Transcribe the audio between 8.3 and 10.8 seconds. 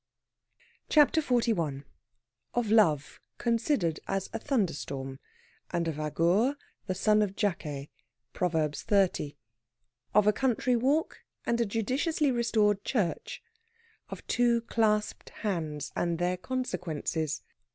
(PROV. XXX.). OF A COUNTRY